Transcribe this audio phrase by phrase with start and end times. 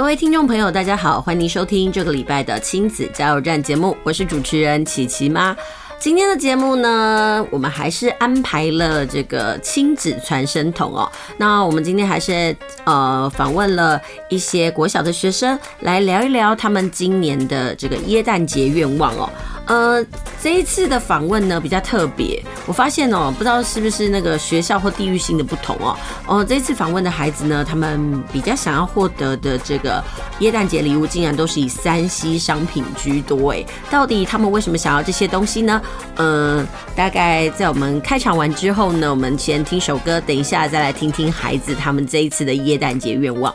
[0.00, 5.54] 各位听众朋友，大家好，欢迎收听这个礼拜的亲子加油站节目，我是主持人琪琪妈。
[5.98, 11.12] 今天的节目呢，我们还是安排了这个亲子传声筒哦。
[11.36, 19.28] 那我们今天还是呃访问了一些国小的学生，来聊一聊他们今年的这个耶诞节愿望哦。
[19.70, 20.04] 呃，
[20.42, 25.96] 这一次的访问呢比较特别，我发现哦，不知道是不是那个学校或地域性的不同哦。
[26.26, 30.02] 哦，这一次访问的孩子呢，他们比较想要获得的这个
[30.40, 33.64] 耶诞节礼物，竟然都是以三 C 商品居多诶。
[33.88, 35.80] 到底他们为什么想要这些东西呢？
[36.16, 43.54] 呃，大概在我们开场完之后呢，我们先听首歌，等一下再来听听孩子他们这一次的耶诞节愿望。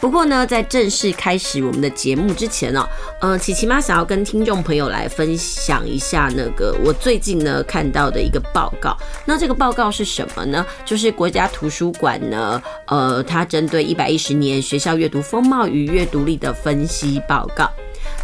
[0.00, 2.86] 不过呢，在正式开始我们的节目之前呢、
[3.20, 8.96] 呃，琪琪妈想要跟听众朋友来分享一下那个我最近呢看到的一个报告。
[9.24, 10.64] 那这个报告是什么呢？
[10.84, 17.70] 就是国家图书馆呢，呃，它针对一百一十年学校阅读风貌与阅读力的分析报告。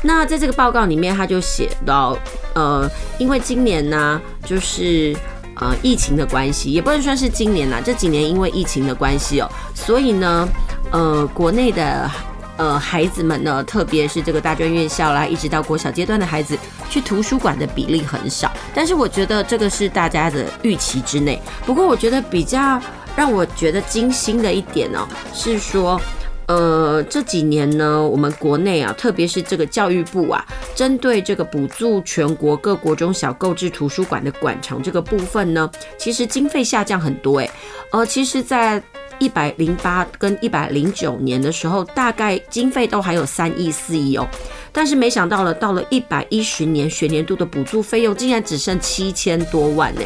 [0.03, 2.19] 那在这个报告里面，他就写到，
[2.55, 5.15] 呃，因为今年呢，就是
[5.57, 10.49] 呃疫情的关系，也不能算是今年啦，这几年因为疫情的关系哦，所以呢。
[10.91, 12.11] 呃，国内的
[12.57, 16.59] 呃孩子们呢，特别是这个大专院校啦，一直到国小阶段的孩子，
[16.89, 18.51] 去图书馆的比例很少。
[18.75, 21.41] 但是我觉得这个是大家的预期之内。
[21.67, 22.81] 不过我觉得比较
[23.15, 26.01] 让我觉得惊心的一点呢，是说，
[26.47, 30.43] 呃，这几年呢，我们国内啊，特别是这个教育部啊，
[30.75, 37.51] 针对这个补助全国各国中小购置图书馆的馆藏这个部分呢，其实经费下降很多诶。
[37.91, 38.83] 呃，其实，在
[39.19, 44.27] 一百零八跟一百零九年的时候，大概经费都还有三亿四亿哦，
[44.73, 50.03] 但是没想到了，到了一百一十年学年度的补助费用竟然只剩七千多万呢，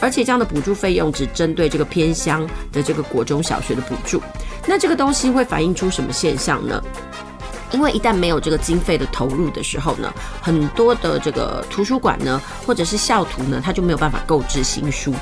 [0.00, 4.22] 而且这样的补助费用只针对这个偏乡的这个国中小学的补助，
[4.66, 6.82] 那这个东西会反映出什么现象呢？
[7.72, 15.14] 因为一旦没有这个经费的投入的时候呢，很多的这个图书馆呢，或者是校图呢，它就没有办法购置新书。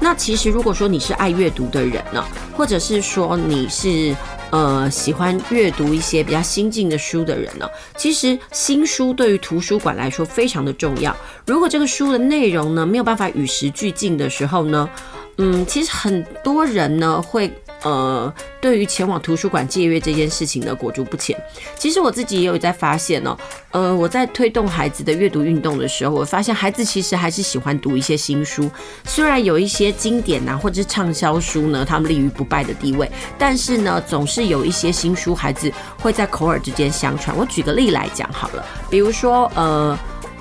[0.00, 2.24] 那其实如果说你是爱阅读的人呢，
[2.56, 4.16] 或者是说你是
[4.50, 11.14] 呃喜欢阅读一些比较新进的书的人呢，其实新书对于图书馆来说非常的重要。
[11.46, 14.88] 如果这个书的内容呢没有办法与时俱进的时候呢，
[15.36, 17.52] 嗯，其实很多人呢会。
[17.82, 21.36] 呃，对于前往图书馆借阅这件事情呢，裹足不前。
[21.78, 23.36] 其实我自己也有在发现哦，
[23.70, 28.70] 呃，我在推动孩子的阅读运动的时候，我发现孩子其实还是喜欢读一些新书。
[29.04, 37.36] 虽然有一些经典啊，或者是畅销书呢，他们立于不败的地位，但是呢，总是有一些新书，孩子会在口耳之间相传。
[37.36, 39.98] 我举个例来讲好了，比如说，呃。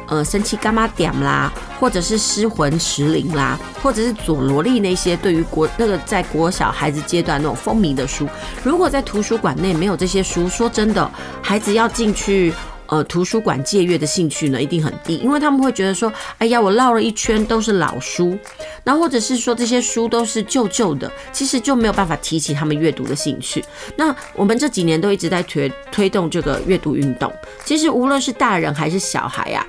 [0.09, 8.27] 呃，神奇柑仔店啦，或者是失魂石灵啦，或者是佐罗力那些对于国那个在国小孩子阶段那种风靡的书，
[8.63, 11.09] 如果在图书馆内没有这些书，说真的，
[11.43, 12.51] 孩子要进去
[12.87, 18.35] 呃图书馆借阅的兴趣呢，一定很低，因为他们会觉得说，哎呀，我绕了一圈都是老书，
[18.83, 23.63] 然后或者是说这些书都是旧旧的，其实就没有办法提起他们阅读的兴趣。
[23.95, 27.31] 那我们这几年都一直在推推动这个阅读运动，
[27.63, 29.63] 其实无论是大人还是小孩啊。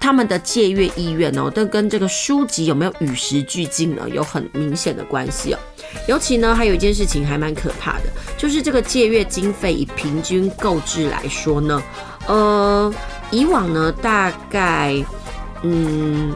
[0.00, 5.58] 他们的借阅意愿哦，都跟这个书籍有没有与时俱进呢，有很明显的关系哦。
[6.08, 8.04] 尤其呢，还有一件事情还蛮可怕的，
[8.38, 11.82] 就是这个借阅经费以平均购置来说呢，
[12.26, 12.92] 呃，
[13.30, 14.96] 以往呢大概
[15.62, 16.34] 嗯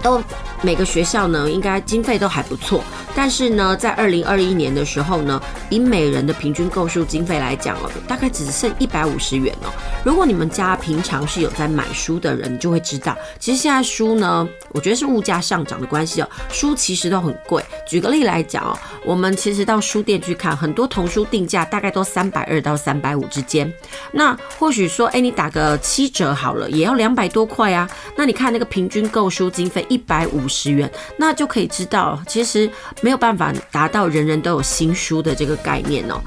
[0.00, 0.22] 都
[0.62, 2.84] 每个学校呢应该经费都还不错。
[3.14, 9.68] 但是呢，在二零二一年的时候呢，以每人的平均购书经费来讲哦，大概只剩一百五十元哦。
[10.04, 17.62] 如果你们家平常是有在买书的人，你就会知道，其实现在书呢，我觉得是物价上涨的关系哦，书其实都很贵。
[17.86, 23.70] 举个例来讲哦，我们其实到书店去看，很多童书定价大概都三百二到三百五之间。
[24.12, 27.88] 那或许说，哎，你打个七折好了，也要两百多块啊。
[28.16, 32.70] 那你看那个平均购书经费一百五十元，那就可以知道，其实。
[33.00, 36.20] 没有办法达到人人都有新书的这个概念哦，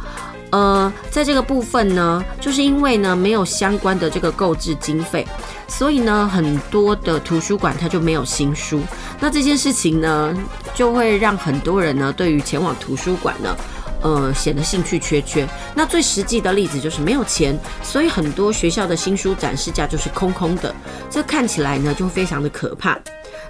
[0.52, 5.26] 呃，在这个部分呢，就是因为呢没有相关的这个购置经费，
[5.68, 8.82] 所以呢很多的图书馆它就没有新书。
[9.20, 10.36] 那这件事情呢，
[10.74, 13.56] 就会让很多人呢对于前往图书馆呢，
[14.02, 15.48] 呃显得兴趣缺缺。
[15.74, 20.74] 那最实际的例子就是没有钱，所以很多学校的新书展示架就是空空的，
[21.10, 22.98] 这看起来呢就非常的可怕。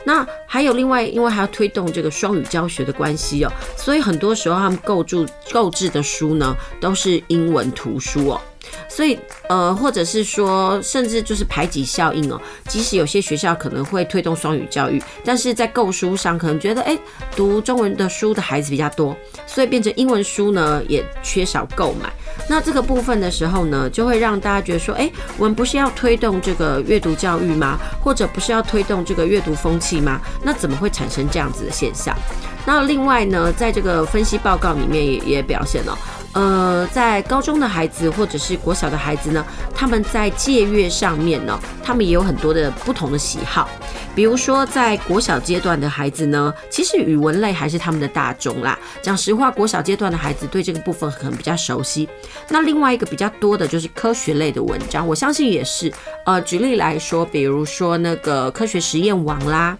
[0.05, 8.41] 那还有另外，因为还要推动这个双语教学的关系哦，所以很多时候他们构筑购置的书呢都是英文图书哦。
[8.87, 12.39] 所以，呃，或者是说，甚至就是排挤效应哦。
[12.67, 16.97] 即使有些学校可能会推动双语教育，但是在购书上可能觉得，哎，
[17.35, 19.15] 读中文的书的孩子比较多，
[19.45, 22.11] 所以变成英文书呢也缺少购买。
[22.49, 27.79] 那这个部分的时候呢，就会让大家觉得说，哎，我们不是要推动这个阅读教育吗？
[28.01, 30.19] 或者不是要推动这个阅读风气吗？
[30.43, 32.15] 那怎么会产生这样子的现象？
[32.65, 35.97] 那另外呢，在这个分析报告里面也也表现了。
[36.33, 43.69] 呃，在高中的孩子或者是国小的孩子呢，他们在借阅上面呢，他们也有很多的不同的喜好。
[44.15, 48.77] 比如说，在国小阶段的孩子呢，其实语文类还是他们的大众啦。
[49.01, 52.09] 讲实话，国小阶段的孩子对这个部分可能比较熟悉。
[52.49, 55.91] 那另外一个比较多的就是科学类的文章，我相信也是。
[56.25, 59.77] 呃，举例来说，比如说那个科学实验网啦。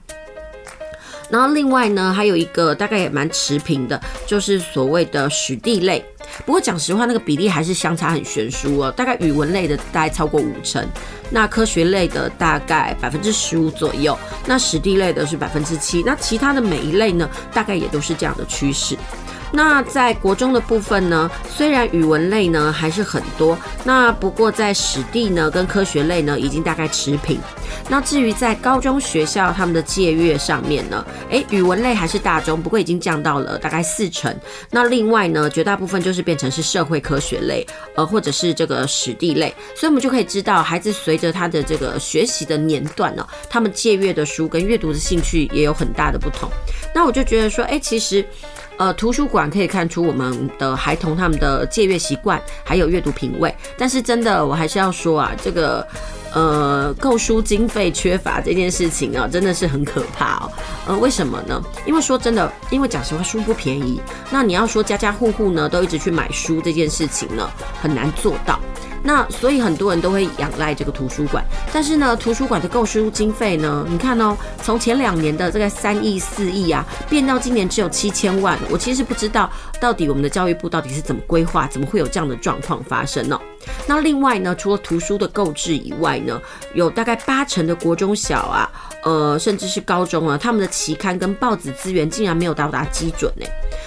[1.33, 6.05] 然后另外呢，还有一个大概也蛮持平的，就是所谓的史地类。
[6.45, 8.91] 不过讲实话，那个比例还是相差很悬殊哦。
[8.91, 10.87] 大概语文类的大概超过五成，
[11.31, 14.15] 那科学类的大概百分之十五左右，
[14.45, 18.95] 那史地类的是百分之七，那其他的每一类呢，大概也都是这样的趋势。
[19.55, 27.39] 那在国中的部分呢，虽然语文类呢还是很多，那不过在史地呢跟科学类呢已经大概持平。
[27.87, 34.35] 那至于在高中学校他们的借阅上面呢，诶，语文类还是大中，不过已经降到了大概四成。
[34.71, 37.65] 那另外呢，绝大部分就是变成是社会科学类，
[37.95, 39.53] 呃，或者是这个史地类。
[39.75, 46.49] 所以我们就可以知道，孩子随着他的这个学习的年段呢，他们借阅的书跟阅读的兴趣也有很大的不同。
[46.95, 48.25] 那我就觉得说，诶，其实。
[48.77, 53.53] 呃，图书馆可以看出我们的孩童他们的借阅习惯，还有阅读品味。
[53.77, 55.87] 但是真的，我还是要说啊，这个
[56.33, 60.51] 呃购书经费缺乏这件事情啊，真的是很可怕哦。
[60.87, 61.61] 呃，为什么呢？
[61.85, 64.01] 因为说真的，因为讲实话，书不便宜。
[64.31, 67.49] 那你要说家家户户呢都一直去买书这件事情呢，
[67.81, 68.59] 很难做到。
[69.03, 78.57] 那所以很多人都会仰赖这个图书馆，但是呢，图书馆的购书经费呢，你看哦，从前两年的这个三亿四亿啊，变到今年只有七千万。
[78.71, 83.39] 我其实不知道到底我们的教育部到底是怎么规划，怎么会有这样的状况发生呢？
[83.85, 86.39] 那另外呢，除了图书的购置以外呢，
[86.73, 88.69] 有大概八成的国中小啊，
[89.03, 93.45] 呃，甚至是高中啊，他们的期刊跟报纸资源竟然没有到达基准呢。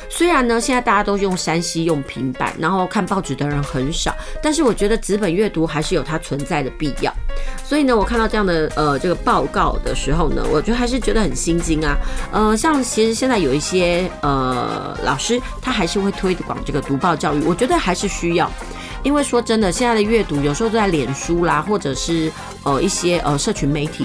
[0.09, 7.13] 虽然呢，现在大家都用 3C 用平板，然后看报纸的人很少，但是我觉得纸本阅读还是有它存在的必要。
[7.65, 11.97] 所以呢，我看到这样的呃这个报告的时候呢，我觉得还是觉得很心惊啊。
[12.33, 18.51] 呃，像其实现在有一些呃老师，他还是会推广这个读报教育，我觉得还是需要。
[19.07, 22.33] 因为说真的，现在的阅读有时候都在脸书啦，或者是
[22.65, 24.05] 呃一些呃社群媒体，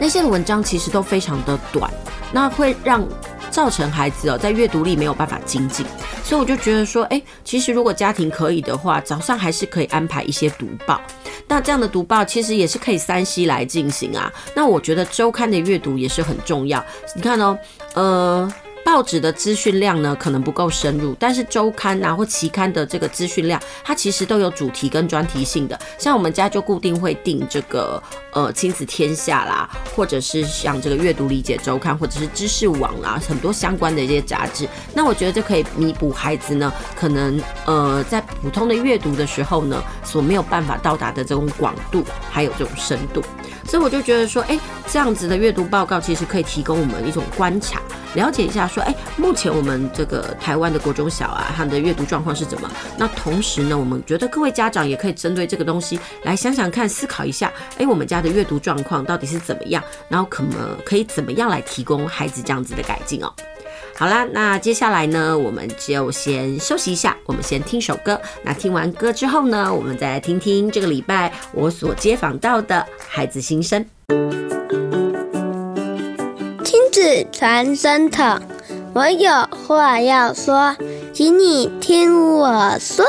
[0.00, 1.88] 那些的文章其实都非常的短，
[2.32, 3.06] 那会让。
[3.50, 5.84] 造成孩子哦，在阅读力没有办法精进，
[6.22, 11.00] 所以我就觉得说，哎，其实如果家庭可以的话，早上还是可以安排一些读报。
[11.48, 14.30] 那这样的读报其实也是可以 3C 来进行啊。
[14.54, 16.84] 那我觉得周刊的阅读也是很重要。
[17.16, 17.58] 你看哦，
[17.94, 18.52] 呃。
[18.88, 25.78] 报纸的资讯量呢，可能不够深入，但是周刊啊或期刊的这个资讯量，它其实都有主题跟专题性的。
[25.98, 28.02] 像我们家就固定会订这个
[28.32, 34.66] 呃亲子天下啦，或者是像这个阅读理解周刊，或者是知识网啦，很多相关的一些杂志。
[34.94, 43.22] 那我觉得这可以弥补孩子呢，可能呃在普通的阅读的时候呢，所没有办法到达的这种广度，还有这种深度。
[43.68, 47.82] 所以我就觉得说，哎，这样子的阅读报告其实可以提供我们一种观察，
[48.14, 52.70] 了解一下说，哎，目前我们这个台湾的国中小啊，他们的阅读状况是怎么？
[52.96, 59.84] 那同时呢，我们觉得各位家长也可以针对这个东西来想想看，思考一下，哎，我们家的阅读状况到底是怎么样？
[60.08, 63.30] 然后可能可以怎么样来提供孩子这样子的改进哦。
[63.98, 68.20] 好啦，那接下来呢，我们就先休息一下，我们先听首歌。
[68.44, 73.84] 那听完歌之后呢，我们再来听听这个礼拜我所接访到的孩子心声。
[76.64, 78.40] 亲子传声筒，
[78.94, 79.30] 我有
[79.66, 80.76] 话要说，
[81.12, 83.04] 请你听我说。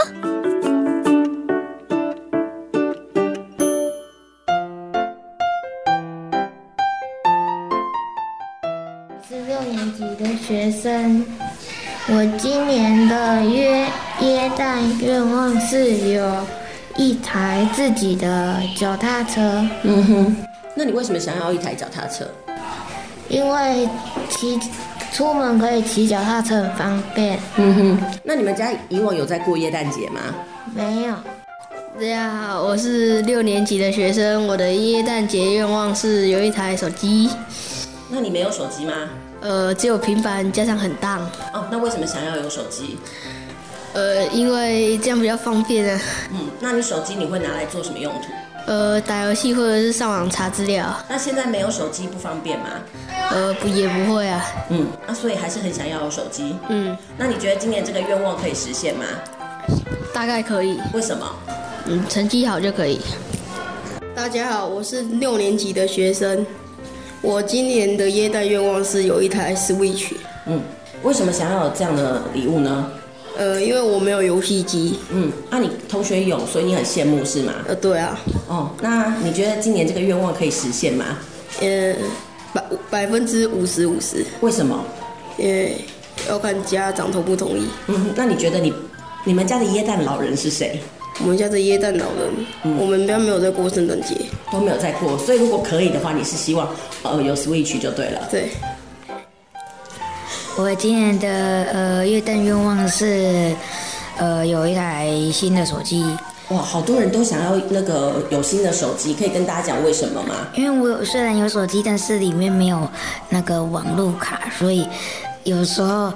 [10.49, 11.23] 学生，
[12.07, 13.85] 我今年的约
[14.21, 16.27] 耶诞愿望是有
[16.97, 19.63] 一台自己的脚踏车。
[19.83, 20.37] 嗯哼，
[20.73, 22.27] 那你为什么想要一台脚踏车？
[23.27, 23.87] 因为
[24.31, 24.59] 骑
[25.13, 27.37] 出门可以骑脚踏车很方便。
[27.57, 30.19] 嗯哼，那你们家以往有在过耶诞节吗？
[30.73, 31.13] 没有。
[31.99, 37.29] 大家好，我是六年级的学生，我的耶诞节愿望是有一台手机。
[38.11, 38.93] 那你没有手机吗？
[39.41, 41.17] 呃，只有平板加上很大。
[41.53, 42.97] 哦，那为什么想要有手机？
[43.93, 46.01] 呃，因为这样比较方便啊。
[46.31, 48.27] 嗯，那你手机你会拿来做什么用途？
[48.65, 50.91] 呃，打游戏或者是上网查资料。
[51.07, 52.65] 那现在没有手机不方便吗？
[53.31, 54.43] 呃，不也不会啊。
[54.69, 56.55] 嗯，那所以还是很想要有手机。
[56.67, 59.05] 嗯，那你觉得今年这个愿望可以实现吗？
[60.13, 60.79] 大概可以。
[60.93, 61.25] 为什么？
[61.85, 62.99] 嗯，成绩好就可以。
[64.15, 66.45] 大家好，我是六年级的学生。
[67.21, 70.13] 我今年的耶诞愿望是有一台 Switch。
[70.45, 70.61] 嗯，
[71.03, 72.91] 为什么想要有这样的礼物呢？
[73.37, 74.99] 呃，因为我没有游戏机。
[75.11, 77.53] 嗯，那、啊、你同学有，所以你很羡慕是吗？
[77.67, 78.19] 呃，对啊。
[78.47, 81.05] 哦，那你觉得今年这个愿望可以实现吗？
[81.61, 81.93] 呃，
[82.53, 84.25] 百百分之五十五十。
[84.41, 84.83] 为什么？
[85.37, 85.77] 因为
[86.27, 87.67] 要看家长同不同意。
[87.87, 88.73] 嗯，那你觉得你
[89.25, 90.81] 你们家的耶诞老人是谁？
[91.21, 94.15] 我们家的耶诞老人，嗯、我们家没有在过圣诞节，
[94.51, 96.67] 都没有在过，所以如果可以的话，你是希望
[97.03, 98.27] 呃有 Switch 就对了。
[98.31, 98.49] 对。
[100.57, 101.27] 我今年的
[101.73, 103.53] 呃月诞愿望是
[104.17, 106.03] 呃有一台新的手机。
[106.49, 110.47] 哇，好多人都想要那个有新的手机，可以跟大家讲为什么吗？
[110.55, 112.89] 因为我有虽然有手机，但是里面没有
[113.29, 114.87] 那个网络卡，所以
[115.43, 116.11] 有时候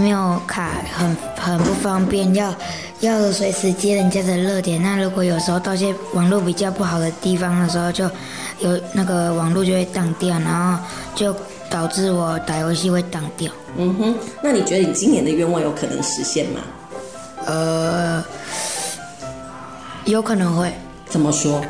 [0.00, 2.52] 没有卡很很不方便，要。
[3.00, 8.04] 要随时接人家的热点，那如果有时候到些网络比较不好的地方的时候，就
[8.58, 11.34] 有那个网络就会当掉，然后就
[11.70, 13.50] 导致我打游戏会当掉。
[13.78, 16.60] 嗯哼，那你觉得你今年的愿望有可能实现吗？
[17.46, 18.22] 呃，
[20.04, 20.70] 有可能会。
[21.08, 21.64] 怎么说？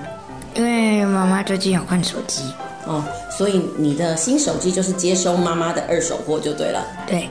[0.56, 2.42] 因为妈妈最近有换手机。
[2.86, 3.04] 哦，
[3.38, 6.84] 所以你的新手机就是接收妈妈的二手货就对了。
[7.06, 7.28] 对。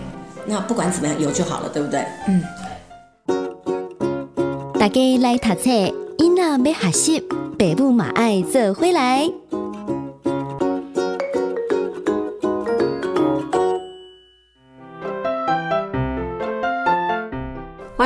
[0.49, 2.03] 那不管怎么样，有就好了，对不对？
[2.27, 2.41] 嗯。
[4.79, 5.69] 大家来读册，
[6.17, 9.29] 囡仔要学习，爸母嘛爱做回来。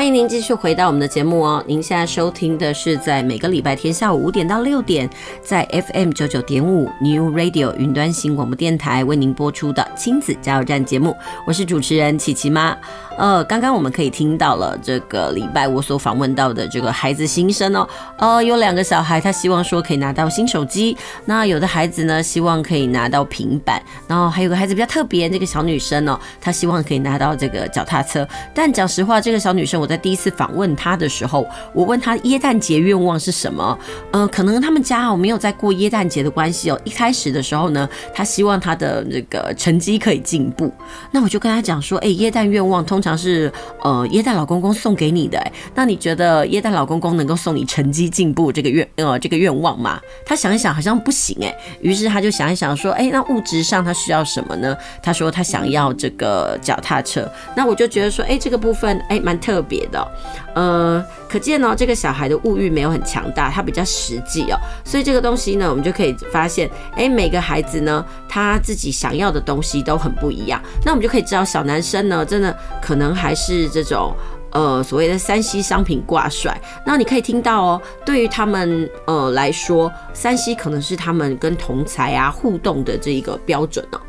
[0.03, 1.63] 欢迎您继续回到我们的节目哦。
[1.65, 5.09] 您现在收听的是在每个礼拜天下午五点到六点，
[5.41, 11.15] 在 FM 九九点五 New Radio 云端新广播电台为您播出的亲子加油站节目。
[11.47, 12.75] 我是主持人琪琪妈。
[13.15, 17.87] 呃，刚刚我们可以听到了这个礼拜我所访问到的这个孩子心声哦。
[18.17, 28.27] 呃，有两个小孩，他希望说可以拿到新手机；那有的孩子呢，希望可以拿到平板；然后还有个孩子比较特别，这个小女生哦，她希望可以拿到这个脚踏车。
[28.53, 29.92] 但讲实话，这个小女生我在。
[29.93, 33.77] 在第一次访问他的时候，我问他耶诞节愿望是什么？
[34.11, 36.79] 呃，可能他们家哦没有在过耶诞节的关系哦。
[36.83, 40.73] 一开始的时候呢，他希望他的那个成绩可以进步。
[41.11, 43.51] 那我就跟他讲说，哎，耶诞愿望通常是
[43.83, 45.37] 呃耶诞老公公送给你的。
[45.37, 49.99] 哎，那你觉得耶诞老公公能够送你成绩进步这个愿呃这个愿望吗？
[50.25, 51.55] 他想一想好像不行哎。
[51.81, 54.75] 于是他就想一想说，哎，那物质上他需要什么呢？
[55.03, 57.29] 他说他想要这个脚踏车。
[57.55, 59.82] 那我就觉得说，哎，这个部分哎蛮特别。
[59.87, 60.07] 的，
[60.55, 74.13] 呃，可见呢，这个小孩的物欲没有很强大，他比较实际哦，所以这个东西呢，我们就可以发现，哎，每个孩子呢，他自己想要的东西都很不一样，那我们就可以知道，小男生呢，真的可能还是这种，
[74.51, 83.99] 呃，所谓的 3C 商品挂帅，那你可以听到哦，对于他们呃来说，3C 可能是他们跟同才啊互动的这一个标准哦。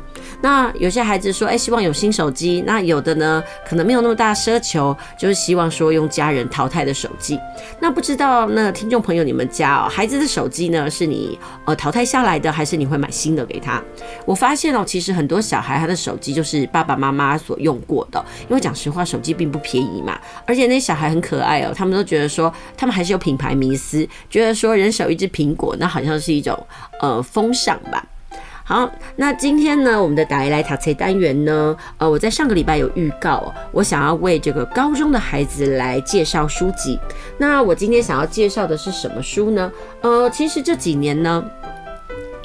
[0.45, 2.63] 那有些孩子说，哎、希望有新手机。
[2.67, 7.39] 那有的呢，可能没有那么大奢求，就是希望说用家人淘汰的手机。
[7.79, 13.81] 那不知道那听众朋友，你们家哦，孩子的手机呢，是你呃淘汰下来的，还是你会买新的给他？
[14.23, 20.15] 我发现哦，其实很多小孩他的手机就是爸爸妈妈所用过的，因为讲实话，手机并不便宜嘛。
[20.45, 26.55] 而且那小孩很可爱哦，他们都觉得说，他们还是有品牌迷思，觉得说人手一只苹果，那好像是一种
[27.01, 28.05] 呃风尚吧。
[28.67, 36.99] 好，那今天呢，我们的打一来读册单元呢，呃，我在上个礼拜有预告，我想要为这个高中的孩子来介绍书籍。
[37.37, 39.71] 那我今天想要介绍的是什么书呢？
[40.01, 41.45] 呃，其实这几年呢，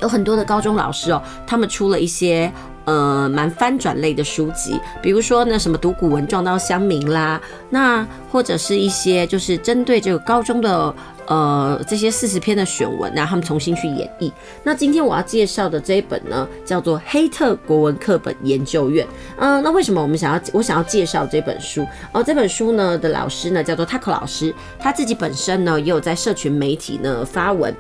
[0.02, 2.52] 有很多的高中老师哦，他们出了一些。
[2.86, 10.92] 呃，蛮翻转类的书籍，比如说呢，什么读古文撞到乡民啦，那或者是一些就是针对这个高中的
[11.30, 14.30] 呃这些四十篇的选文啊，他们重新去演绎。
[14.64, 19.06] 那今天我要介绍的这一本呢，叫做《黑特国文课本研究院》。
[19.38, 21.86] 嗯、那为什么我们想要我想要介绍这本书？
[22.12, 27.72] 哦，这本书呢的老师呢叫做 Taco 老师，他自己本身呢也有在社群媒体呢发文。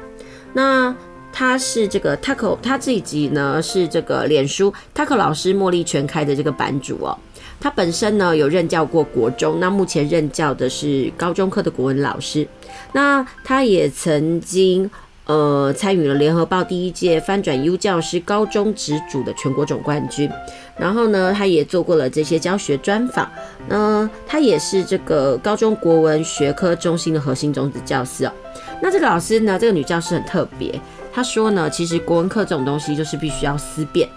[0.52, 0.94] 那
[1.32, 7.18] 他是这个 Taco，他这一集呢是这个脸书 Taco 老师茉莉全开的这个版主哦。
[7.60, 12.46] 他本身呢有任教过国中，那目前任教的是高中课的国文老师。
[12.92, 14.90] 那他也曾经
[15.26, 20.30] 呃参与了联合报第一届翻转 U 教师高中职组的全国总冠军。
[20.78, 23.30] 然后呢，他也做过了这些教学专访。
[23.68, 28.32] 那他也是这个高中国文学科中心的核心种子教师哦。
[28.80, 30.80] 那这个老师呢，这个女教师很特别。
[31.12, 34.08] 她说呢，其实国文课这种东西就是必须要思辨。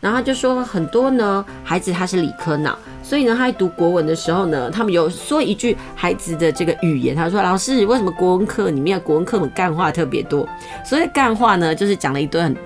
[0.00, 2.76] 然后他就说很多呢，孩子他是理科脑。
[3.02, 10.48] 所以呢，他在读国文的时候呢，他们有说一句孩子的这个语言，他说：“老师，为什么国文课里面国文课本干话特别多？
[10.84, 12.56] 所以干话呢，就是讲了一堆很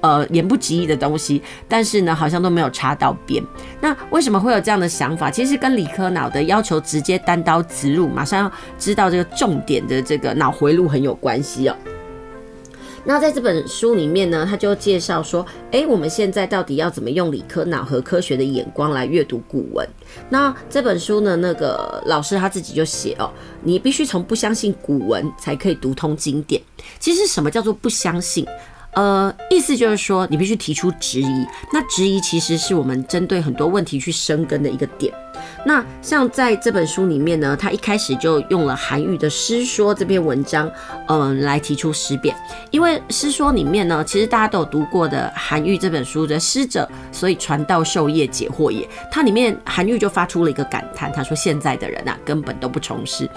[0.00, 3.42] 呃言不及义的东西，但是呢，好像都没有插到边。
[3.80, 5.30] 那为什么会有这样的想法？
[5.30, 11.76] 其实跟理科脑的要求直接单刀直入，马上要知道这个重点的这个脑回路很有关系哦。”
[13.08, 19.88] 那在这本书里面呢，他就介绍说，诶，我们现在到底要怎么用理科脑和科学的眼光来阅读古文？
[20.28, 23.30] 那这本书呢，那个老师他自己就写哦，
[23.62, 26.60] 你必须从不相信古文才可以读通经典。
[26.98, 28.44] 其实什么叫做不相信？
[28.94, 31.46] 呃，意思就是说，你必须提出质疑。
[31.72, 35.14] 那质疑其实是我们针对很多问题去生根的一个点。
[35.64, 40.70] 那像在这本书里面呢，他一开始就用了韩愈的《师说》这篇文章，
[41.08, 42.36] 嗯、来提出思辨。
[42.70, 48.88] 因为《师说》里面呢，其实大家都有读过的韩愈这本书的“师者，所以传道授业解惑也”。
[49.10, 53.28] 它里面韩愈就发出了一个感叹，他说：“现在的人啊，根本都不从事，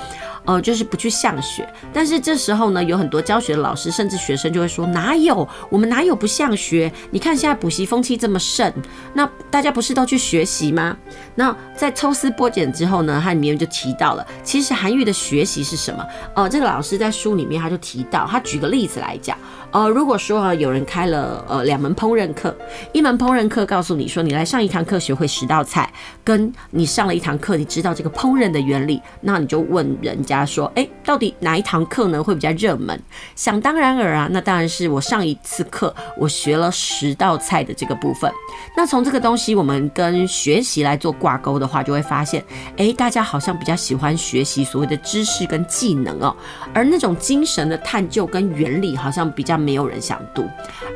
[0.45, 5.47] 呃，就是不去向学。”但是这时候呢，有很多教学的老师甚至学生就会说：“哪有？
[5.69, 6.91] 我们哪有不向学？
[7.09, 8.71] 你看现在补习风气这么盛，
[9.13, 10.95] 那大家不是都去学习吗？”
[11.35, 16.05] 那在抽丝剥茧之后呢，它里面就提到了，其实韩愈的学习是什么？
[16.35, 19.37] 呃，这个老师在书里面他就提到，他举个例子来讲，
[19.71, 22.55] 呃，如果说啊有人开了呃两门烹饪课，
[22.91, 25.91] 一门烹饪课告诉你说，你来上一堂课学会十道菜，
[26.23, 32.99] 跟你上了一堂课，你知道这个烹饪的原理，那你就问人家说，哎，到底哪一堂课呢会比较热门？
[33.35, 38.31] 想当然尔啊，那当然是我上一次课我学了十道菜的这个部分。
[38.75, 42.43] 那从这个东西我们跟学习来做挂钩的话，就会发现，
[42.77, 46.35] 诶，大家好像比较喜欢学习所谓的知识跟技能哦，
[46.73, 50.47] 而那种精神的探究跟原理，好像比较没有人想读。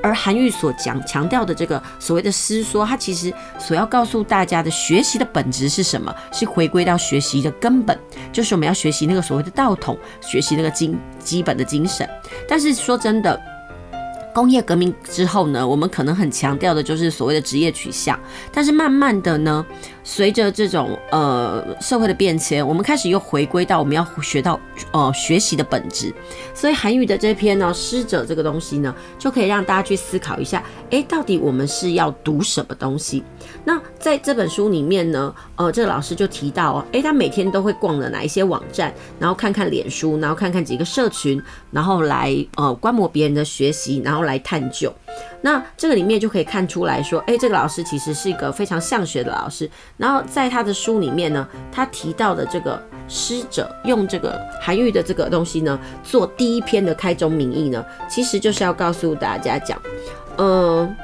[0.02, 6.13] 而韩愈所讲强调的这个所谓的师说，他其实所要告诉大家的学习的本质是什么？
[6.32, 7.97] 是回归到学习的根本，
[8.32, 12.08] 就是我们要学习那个所谓的道统，学习那个精基本的精神。
[12.47, 13.39] 但是说真的。
[14.34, 18.19] 工业革命之后呢，我们可能很强调的就是所谓的职业取向，
[18.52, 19.63] 但是慢慢的呢，
[20.04, 24.60] 随着这种呃社会的变迁，我们开始又回归到我们要学到
[24.92, 26.12] 呃学习的本质。
[26.56, 33.24] 所以韩愈的这篇呢，《师者》这个东西呢，就可以让大家去思考一下，诶，到底我们是要读什么东西？
[33.63, 44.24] 那在这本书里面呢，呃，这个老师就提到哦，诶，他每天都会逛了哪一些网站，然后看看脸书，然后看看几个社群，然后来呃观摩别人的学习，然后。
[44.24, 44.89] 来探究，
[45.42, 49.70] 那这个里面就可以看出来说，哎，这个老师其实是一个非常向学的老师。
[49.95, 59.79] 然后在他的书里面呢，他提到的这个师者，用这个韩愈的这个东西呢，做第一篇的开宗明义呢，其实就是要告诉大家讲，
[60.38, 60.95] 嗯，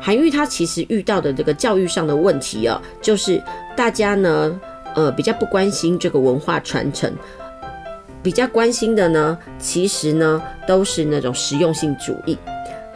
[0.00, 3.42] 韩愈他其实遇到的这个教育上的问题啊，就是
[3.76, 4.60] 大家呢，
[4.94, 7.12] 呃，比较不关心这个文化传承。
[8.20, 12.36] 比较关心的呢，其实呢都是那种实用性主义。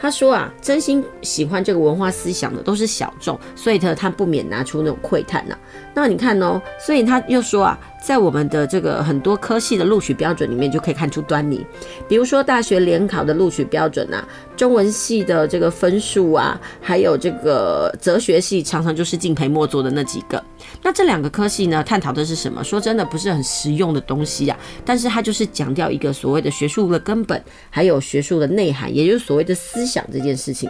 [0.02, 5.56] 他说啊，真心喜欢这个文化思想的都是小众，所以他他不免拿出那种窥探呐。
[5.94, 11.64] 那你看哦，所以他又说啊，在我们的这个很多科系的录取标准里面就可以看出端倪。
[12.08, 20.42] 比如说大学联考的录取标准啊，中文系的这个分数啊，还有这个哲学系常常就是敬陪末座的那几个。
[20.82, 22.62] 那这两个科系呢，探讨的是什么？
[22.64, 24.58] 说真的，不是很实用的东西、啊。
[24.84, 30.68] 但是它就是强调一个所谓的学术的根本，还有学术的内涵，也就是所谓的思想这件事情。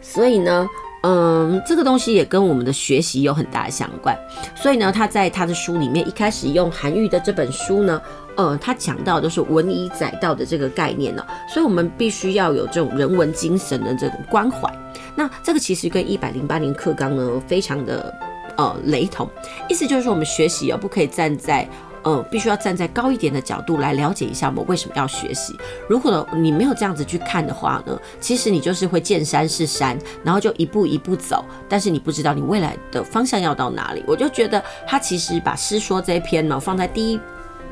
[0.00, 0.68] 所以呢，
[1.08, 4.18] 嗯，这个东西也跟我们的学习有很大的相关。
[4.56, 8.02] 所以呢，他在他的书里面一开始用韩愈的这本书呢，
[8.36, 11.24] 呃，他讲到的是文以载道的这个概念呢。
[11.48, 14.68] 所以我们必须要有这种人文精神的这种关怀。
[15.14, 18.12] 那这个其实跟一百零八年课纲呢，非常的。
[18.58, 19.28] 呃，雷同，
[19.68, 21.68] 意思就是说，我们学习哦，不可以站在，
[22.06, 25.58] 呃，必须要站在高一点的角度来了解一下我们为什么要学习。
[25.88, 34.04] 如果，你没有这样子去看的话呢，其实你就是会见山是山，然后就一步一步走，但是你不知道你未来的方向要到哪里。
[34.06, 37.20] 我就觉得他其实把《师说》这一篇呢放在第一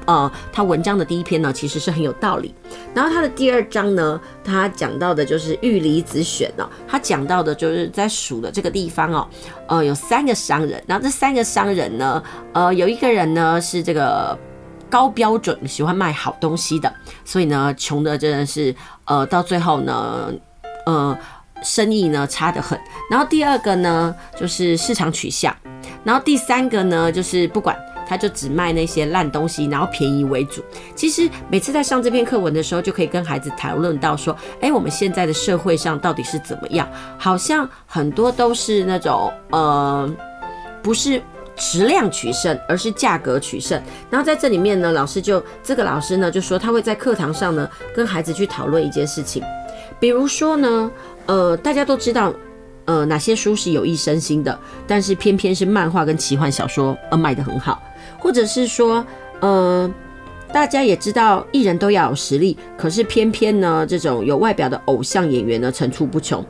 [0.07, 2.55] 呃，他文章的第一篇呢，其实是很有道理。
[2.95, 9.29] 然后他的第二章呢，他讲到的就是玉离子选哦，他讲到的就是在蜀的这个地方哦，
[9.67, 14.39] 呃，有三个商人，然后这三个商人呢，呃，有一个人呢是这个
[14.91, 16.93] 高标准，喜欢卖好东西的，
[17.25, 18.75] 所以呢，穷的真的是，
[19.07, 20.33] 呃，到最后呢，
[20.87, 21.17] 呃，
[21.63, 22.79] 生意呢差得很。
[23.11, 25.57] 然后第二个呢，就是市场取向，
[26.05, 27.77] 然后第三个呢，就是不管。
[28.07, 30.63] 他就只卖那些烂东西，然后便宜为主。
[30.95, 36.89] 其实每次在上这篇课文的时候，就可以跟孩子讨论到说：哎，我们现在的社会上到底是怎么样？
[37.19, 40.11] 好像很多都是那种呃，
[40.83, 41.21] 不是
[41.57, 43.81] 质量取胜，而是价格取胜。
[44.11, 49.43] 然后在这里面呢，老师就这个老师呢就说他会在课堂上呢跟孩子去讨论一件事情，
[49.99, 50.91] 比如说呢，
[51.27, 52.33] 呃，大家都知道。
[52.87, 54.59] 呃，哪些书是有益身心的？
[54.87, 57.83] 但是偏偏是漫画跟奇幻小说，呃卖得很好，
[58.25, 59.05] 或者是说，
[59.41, 59.93] 呃，
[60.51, 66.43] 大家也知道艺人都要有实力，可是偏偏呢，这种有外表的偶像演员呢层出不穷，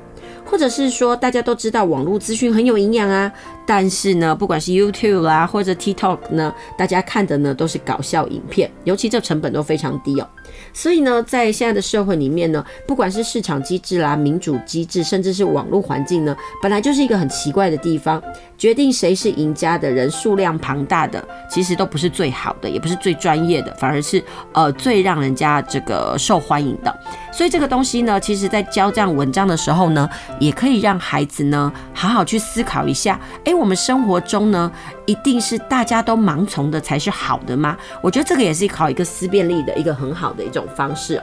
[0.44, 3.32] 或者是说，大家都知道网络资讯很有营养啊，
[3.66, 10.28] 但是呢，不管是 YouTube 啦、啊、或者 TikTok 呢，大家看的呢都是搞笑影片，尤其这成本都非常低哦。
[10.72, 18.22] 所以呢，在现在的社会里面呢，不管是市场机制啦、民主机制，甚至是网络环境呢，本来就是一个很奇怪的地方。
[18.64, 24.24] 决定谁是赢家的人数量庞大的，其实都不是最好的，也不是最专业的，反而是
[24.55, 26.98] 呃最让人家这个受欢迎的。
[27.31, 30.09] 所以这个东西呢，其实在教这样文章的时候呢，
[30.40, 33.20] 也可以让孩子呢好好去思考一下。
[33.44, 34.72] 诶，我们生活中呢，
[35.05, 37.77] 一定是大家都盲从的才是好的吗？
[38.00, 41.22] 我觉得这个也是考一个思辨力的一个很好的一种方式。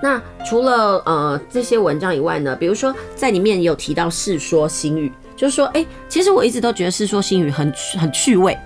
[0.00, 5.08] 那除了呃这些文章以外呢，比如说在里面有提到《世说新语》。
[5.36, 8.56] 就是说，哎、其实我一直都觉得《世说新语》很很趣味，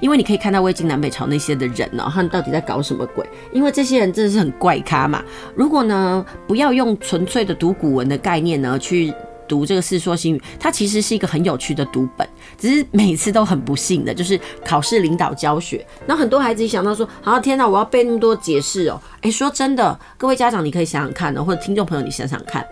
[0.00, 3.26] 因为你可以看到魏晋南北朝那些的人呢、他们到底在搞什么鬼？
[3.52, 5.22] 因为这些人真的是很怪咖嘛。
[5.54, 9.12] 如果呢，不要用纯粹的读古文的概念呢去。
[9.48, 15.84] 读这个《世说新语》，它其实是一个很有趣的读本，只是每次都很不幸的，就是考试领导教学。
[16.06, 22.64] 那很多孩子一想到说：“好，天哪，我要背那么多解释哦。”诶，说真的，各位家长，你可以想想看呢，或者听众朋友，你想想看，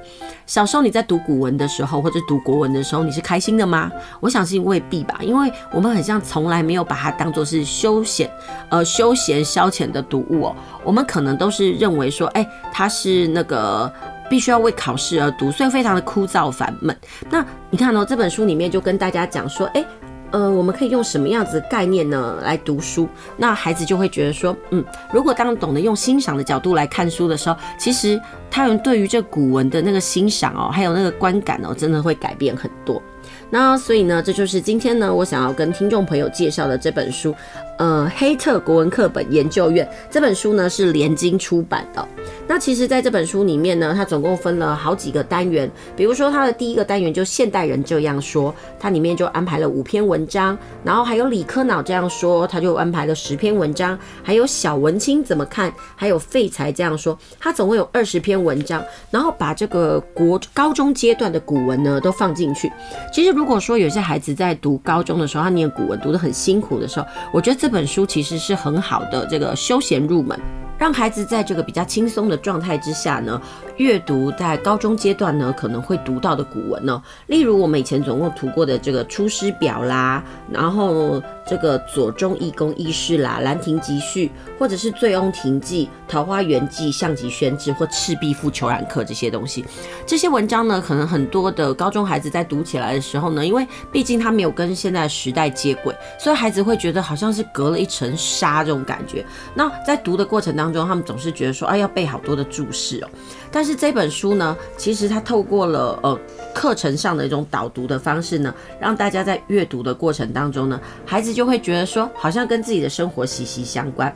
[0.47, 3.91] 小时候你在读古文的时候，或者读国文的时候，你是开心的吗？
[4.21, 8.31] 我想是未必吧，因为我们很像从来没有把它当做是休闲、
[8.69, 10.57] 呃休闲消遣的读物哦。
[10.85, 13.93] 我们可能都是认为说：“诶，它是那个。”
[14.29, 16.97] 必须要为考试而读，所以非常的枯燥烦闷。
[17.31, 19.85] 那你看哦，这本书里面就跟大家讲说，诶，
[20.33, 23.09] 呃，我们可以用什么样子概念呢来读书？
[23.37, 33.01] 那孩子就会觉得说，嗯，如果当懂得用欣赏的角度来看书的时候，其实他们对于这古文的那个欣赏哦，还有那个观感哦，真的会改变很多。
[33.49, 37.33] 那所以呢，这就是今天呢，我想要跟听众朋友介绍的这本书，
[37.79, 42.07] 呃，黑特国文课本研究院这本书呢是联经出版的。
[42.49, 45.69] 那其实，在这本书里面呢，它总共分了好几个单元。
[45.97, 50.57] 比如说，它的第一个单元就现代人这样说，它里面就安排了五篇文章。
[50.85, 53.99] 然后还有理科脑这样说，它就安排了十篇文章。
[54.23, 55.73] 还有小文青怎么看？
[55.97, 58.83] 还有废材这样说，它总共有二十篇文章。
[59.11, 62.73] 然后把这个国高中阶段的古文呢都放进去。
[63.13, 70.39] 其实，如果说有些孩子在读高中的时候，他念古文读得很辛苦的时候，我觉得这这本书其实是很好的这个休闲入门。
[70.79, 73.43] 让孩子在这个比较轻松的状态之下呢，
[73.77, 84.27] 阅读在高中阶段呢可能会读到的古文呢，例如我们以前总共读过的这个《出师表》啦，然后这个《左中义公义士》啦，《兰亭集序》，
[84.59, 89.65] 或者是《醉翁亭记》、《桃花源记》、《项籍轩志》或《赤壁赋虬髯客》这些东西，
[90.05, 99.25] 这些文章呢，可能很多的高中孩子在读起来的时候呢，因为毕竟他没有跟现在时代接轨，所以孩子会觉得好像是隔了一层纱这种感觉。
[99.55, 103.09] 那在读的过程当中，他们总是觉得说，哎，要背好多的注释哦。
[103.51, 106.19] 但是这本书呢，其实它透过了呃
[106.55, 114.15] 课程上的一种导读的方式呢，让大家在阅读的过程当中呢，孩子就会觉得说，好像跟自己的生活息息相关。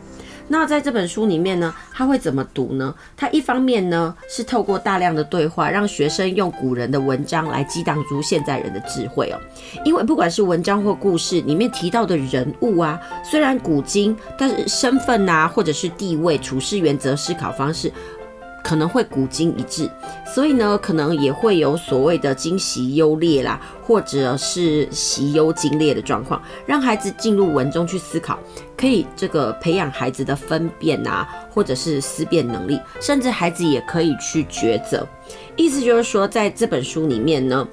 [0.53, 2.93] 那在这本书里面呢，他会怎么读呢？
[3.17, 9.39] 他一方面呢是透过大量的对话，让学生用古人的文章来激荡出现在人的智慧哦。
[9.85, 17.93] 因为不管是文章或故事里面提到的人物啊，虽然古今，但是身份啊，或者是地位、处事原则、思考方式。
[18.63, 19.91] 可能会古今一致，
[20.27, 28.39] 所以呢，可能也会有所谓的今昔优劣啦，或者是昔优今劣的状况，让孩子进入文中去思考，
[28.77, 35.07] 可以这个培养孩子的分辨啊，或者是思辨能力，甚至孩子也可以去抉择。
[35.57, 37.67] 意思就是说，在这本书里面呢。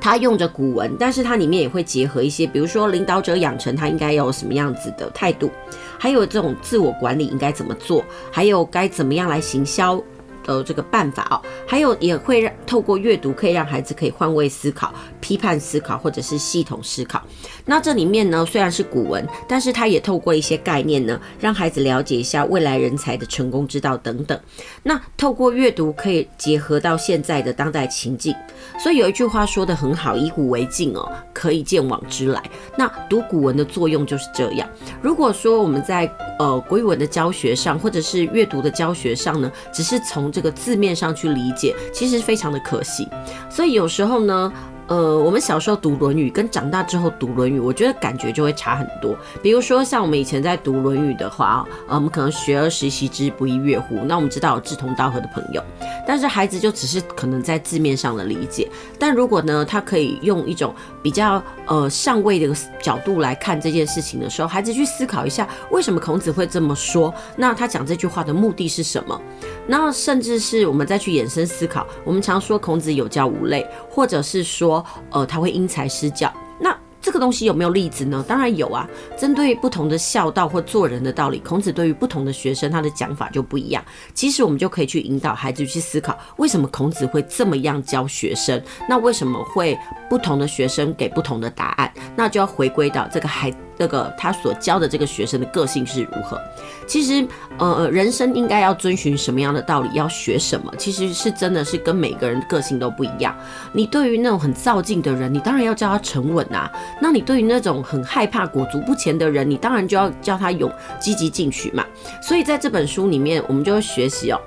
[0.00, 5.50] 他用着古文，但是它里面也会结合一些，比如说领导者养成他应该要有什么样子的态度，
[5.98, 10.02] 还有这种自我管理应该怎么做，还有该怎么样来行销。
[10.48, 17.22] 呃，这个办法哦，还有也会让透过阅读，可以让孩子可以换位思考、批判思考，或者是系统思考。
[17.66, 24.40] 那这里面呢，虽然是古文，但是它也透过一些概念呢，让孩子了解一下未来人才的成功之道等等。
[24.82, 28.34] 那透过阅读，可以结合到现在的当代情境。
[28.82, 32.42] 所以有一句话说得很好：“以古为镜哦，可以鉴往知来。”
[32.74, 34.66] 那读古文的作用就是这样。
[35.02, 43.08] 如果说我们在呃国语文的教学上，或者是阅读的教学上呢，只是从这个字面上去理解，其实非常的可惜。
[43.50, 44.52] 所以有时候呢，
[44.86, 49.16] 呃，我们小时候读《论语》跟长大之后读《论语》，我觉得感觉就会差很多。
[49.42, 54.04] 比如说，像我们以前在读《论语》的话，呃，我们可能学而时习之，不亦说乎？
[54.06, 55.60] 那我们知道有志同道合的朋友，
[56.06, 58.70] 但是孩子就只是可能在字面上的理解。
[58.96, 60.72] 但如果呢，他可以用一种
[61.02, 67.12] 比较呃上位的角度来看这件事情的时候，孩子去思考一下，为什么孔子会这么说？
[67.36, 69.20] 那他讲这句话的目的是什么？
[69.68, 76.32] 那甚至是我们再去衍生思考，我们常说孔子有教无类，或者是说，呃，他会因材施教。
[76.58, 78.24] 那这个东西有没有例子呢？
[78.26, 78.88] 当然有啊。
[79.16, 83.84] 针对不同的孝道或做人的道理，孔子对于不同的学生，他的讲法就不一样。
[84.14, 88.60] 其实我们就可以去引导孩子去思考，为什么孔子会这么样教学生？
[88.88, 89.78] 那为什么会
[90.08, 91.92] 不同的学生给不同的答案？
[92.16, 93.52] 那就要回归到这个孩。
[93.78, 96.40] 这个他所教的这个学生的个性是如何？
[96.86, 97.26] 其实，
[97.58, 99.88] 呃，人生应该要遵循什么样的道理？
[99.92, 100.72] 要学什么？
[100.76, 103.36] 其实是真的是跟每个人个性都不一样。
[103.72, 106.70] 你对于那种很躁进的人，你当然要教他沉稳啊。
[107.00, 111.84] 那你对于那种很害怕裹足不前的人，你当然就要教他勇积极进取嘛。
[112.22, 114.40] 所以在这本书里面，我们就会学习哦，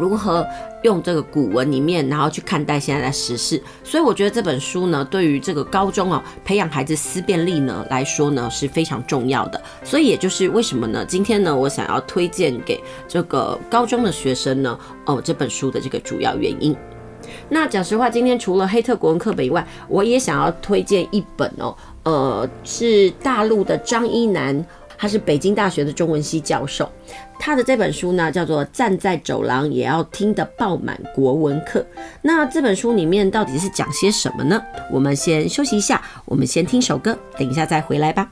[0.00, 0.46] 如何。
[0.82, 9.60] 用这个古文里面，然后去看待现在的时事，所以我觉得这本书呢，对于这个高中啊，培养孩子思辨力呢来说呢是非常重要的。
[9.84, 16.74] 所以也就是为什么呢，今天呢，我想要推荐给这个高中的学生呢，哦，这本书的这个主要原因。
[17.50, 24.64] 那讲实话，今天除了黑特国文课本以外，我也想要推荐一本哦，呃，是大陆的张一楠。
[25.00, 26.86] 他是北京大学的中文系教授，
[27.38, 31.80] 他的这本书呢叫做《站在走廊也要听得爆满国文课》。
[32.20, 34.62] 那这本书里面到底是讲些什么呢？
[34.90, 38.30] 我们先休息一下，我们先听首歌，等一下再回来吧。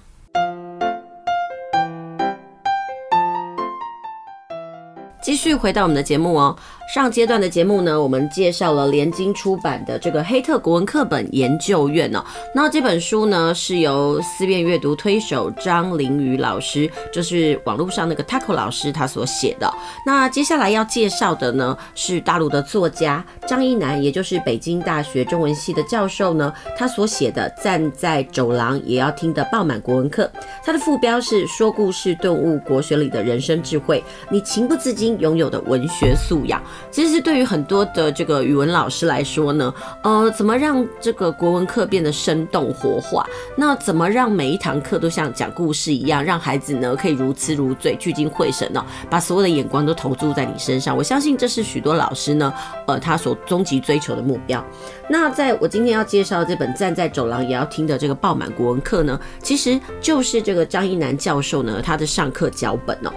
[5.22, 6.54] 继续回到我们的节目哦。
[6.88, 12.24] 上阶段的节目呢，我们介绍了联经出版的这个黑特国文课本研究院哦。
[12.54, 19.70] 那这本书呢，是由思辨阅读推手张凌宇老师，就是网络上那个 Taco 老师他所写的。
[20.06, 30.24] 那接下来要介绍的呢，是大陆的作家张一楠，也就是北京大学中文系的教授呢，他所写的《站在走廊也要听得爆满国文课》。
[30.64, 36.62] 他的副标是说故事顿悟国学里的人生智慧，你情不自禁拥有的文学素养。
[36.90, 43.26] 其实对于很多的这个语文老师来说呢，呃，怎么让这个国文课变得生动活化？
[43.56, 50.96] 那怎么让每一堂课都像讲故事一样，让孩子呢可以如痴如醉、聚精会神呢、哦，把所有的眼光都投注在你身上？
[50.96, 52.52] 我相信这是许多老师呢，
[52.86, 54.64] 呃，他所终极追求的目标。
[55.08, 63.10] 那在我今天要介绍这本站在走廊也要听的这个爆满国文课呢，其实就是这个张一楠教授呢他的上课脚本哦。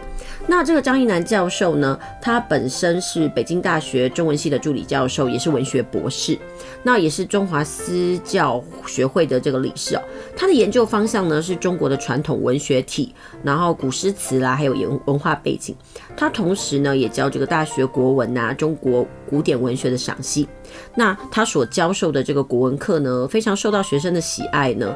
[0.47, 6.37] 那这个张一楠教授呢，他本身是北京大学中文系的助理教授，也是文学博士，
[6.83, 10.01] 那也是中华私教学会的这个理事哦。
[10.35, 15.75] 他的研究方向呢是中国的传统文学体，然后古诗词啦，还有文文化背景。
[16.17, 20.47] 他同时呢也教这个大学国文呐，中国古典文学的赏析。
[20.95, 24.95] 那他所教授的这个国文课呢，非常受到学生的喜爱呢。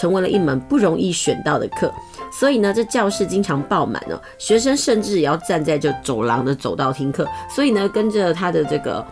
[0.00, 1.92] 成为了一门不容易选到的课，
[2.32, 7.26] 所以呢，这教室经常爆满哦，学生甚至也要站在这走廊的走道听课。
[7.48, 9.04] 所以呢，跟着他的这个。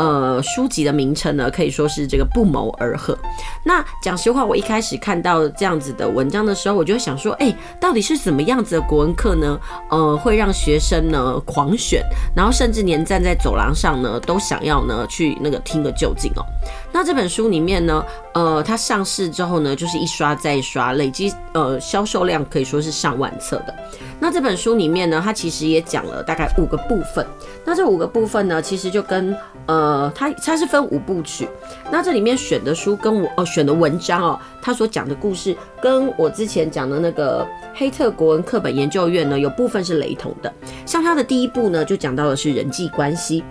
[0.00, 3.14] 呃，书籍的名称呢，可以说是这个不谋而合。
[3.62, 9.60] 那讲实话，我一开始看到这样子的文章的时候，我就想说，哎、到底是怎么样子的国文课呢？
[9.90, 12.02] 呃，会让学生呢狂选，
[12.34, 16.42] 然后甚至连站在走廊上呢，都想要呢去那个听个究竟哦。
[16.90, 23.74] 那这本书里面呢，呃，它上市之后呢，就是一刷再刷，累积呃销售量可以说是上万册的。
[24.18, 27.26] 那这本书里面呢，它其实也讲了大概五个部分。
[27.66, 29.36] 那这五个部分呢，其实就跟
[29.70, 31.48] 呃，它它是分五部曲。
[31.92, 40.52] 那这里面选的书跟我哦选的文章哦，它所讲的故事跟我之前讲的那个黑特国文课本研究院呢，有部分是雷同的。
[40.84, 43.44] 像他的第一部呢，就讲到的是人际关系。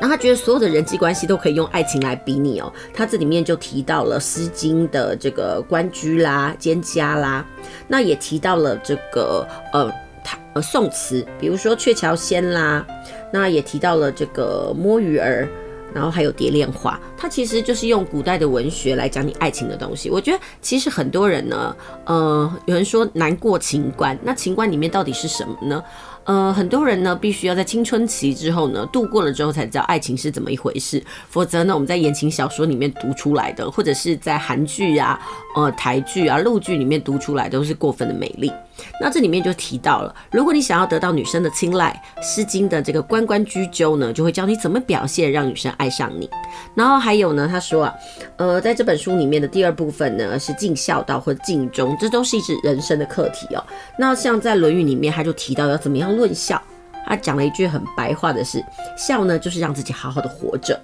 [0.00, 2.72] 那他觉得所有的人际关系都可以用爱情来比拟哦。
[2.94, 7.44] 他这里面就提到了《诗经》的这个关雎啦、蒹葭啦，
[7.86, 9.92] 那也提到了这个呃，
[10.24, 12.84] 他呃宋词，比如说《鹊桥仙》啦，
[13.32, 15.48] 那也提到了这个摸鱼儿。
[15.94, 20.08] 然后还有蝶恋花，它其实就是用古代的文学来讲你爱情的东西。
[20.08, 25.84] 我觉得其实很多人呢，呃，有人说难过情关，那情关里面到底是什么呢？
[26.24, 35.20] 呃，很多人呢必须要在青春期之后呢度过了之后才知道爱情是怎么一回事，否则呢我们在言情小说里面读出来的，或者是在韩剧啊、
[35.54, 38.52] 呃台剧啊、陆剧里面读出来都是过分的美丽。
[39.00, 46.28] 那这里面就提到了，如果你想要得到女生的青睐，《诗经》的这个关关雎鸠呢，就会教你怎么表现，让女生爱上你。
[46.74, 47.94] 然后还有呢，他说啊，
[48.38, 53.64] 呃，在这本书里面的第二部分呢，是尽孝道或尽忠，这都是一直人生的课题哦。
[53.98, 56.60] 那像在《论语》里面，他就提到要怎么样论孝，
[57.06, 58.64] 他讲了一句很白话的是，
[58.96, 60.80] 孝呢就是让自己好好的活着。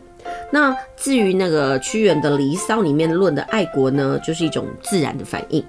[0.51, 5.65] 那至于那个屈原的《离骚》里面论的爱国呢，就是一种自然的反应。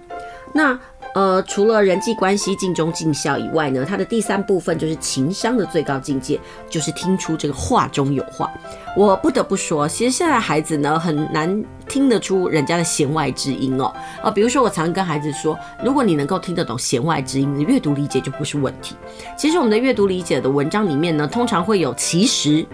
[0.54, 0.78] 那
[1.14, 8.52] 呃，除了人际关系尽忠尽孝以外呢，它的第三部分就是情商的最高境界，就是听出这个话中有话。
[8.96, 13.92] 我不得不说，其实现在孩子呢很难听得出人家的弦外之音哦。
[14.24, 18.96] 呃，比如说我常跟孩子说，如果你能够听得懂弦外之音，你的阅读理解就不是问题。
[19.36, 22.66] 其实我们的阅读理解的文章里面呢，通常会有其实、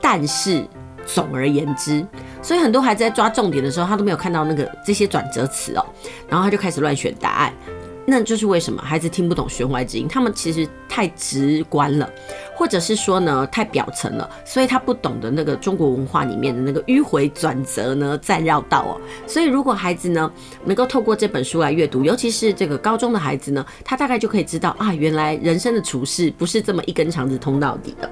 [0.00, 0.64] 但是、
[1.06, 2.06] 总而言之。
[2.42, 5.84] 所以很多孩子在抓重点的时候，他都没有看到那个这些转折词哦，
[6.28, 7.52] 然后他就开始乱选答案。
[8.06, 12.06] 那就是为什么孩子听不懂弦外之音，他们其实太直观了，
[12.54, 19.00] 或者是说呢太表层了，所以他不懂得那个中国文化里面的那个迂回转折呢，再绕道哦。
[19.26, 20.30] 所以如果孩子呢
[20.66, 28.10] 能够透过这本书来阅读，尤其是这个高中的孩子呢，他大概就可以知道啊，原来人生的处事不是这么一根肠子通到底的。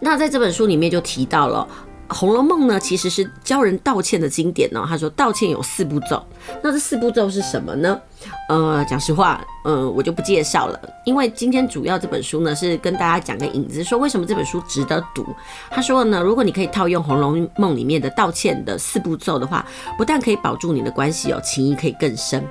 [0.00, 1.66] 那在这本书里面就提到了。
[2.12, 4.84] 《红楼梦》呢，其实是教人道歉的经典呢。
[4.84, 6.20] 他说道歉有四步骤，
[6.60, 8.00] 那这四步骤是什么呢？
[8.48, 15.24] 呃，讲实话，呃，我就不介绍了，因为今天主要这本书呢是跟大家讲个引子，说为什么这本书值得读。
[15.70, 19.64] 他说呢，如果你可以套用《红楼梦》里面的道歉的四步骤的话，
[19.96, 22.44] 不但可以保住你的关系哦，情谊可以更深。